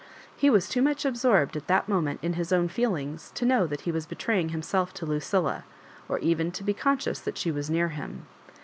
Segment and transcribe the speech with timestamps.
[0.35, 3.81] He was too much absorbed at that moment in his own feelings to know that
[3.81, 5.61] he was betraying himself to Ludlla,
[6.09, 8.25] or even to be con scious that she was near him.